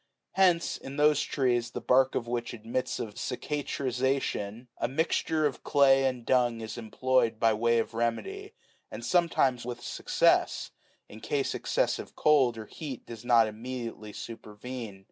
[0.31, 6.05] Hence, in those trees the bark of which admits of cicatrization, a mixture of clay
[6.05, 8.55] and dung13 is employed by way of remedy;
[8.89, 10.71] and sometimes with success,
[11.07, 14.99] in case excessive cold or heat does not immediately supervene.